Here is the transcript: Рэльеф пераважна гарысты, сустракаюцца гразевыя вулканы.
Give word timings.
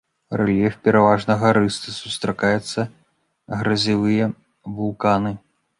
Рэльеф 0.39 0.77
пераважна 0.87 1.35
гарысты, 1.43 1.93
сустракаюцца 1.99 2.81
гразевыя 3.65 4.25
вулканы. 4.79 5.31